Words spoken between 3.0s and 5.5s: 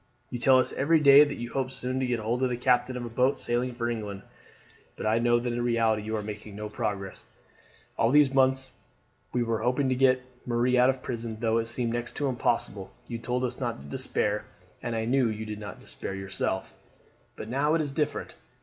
a boat sailing for England; but I know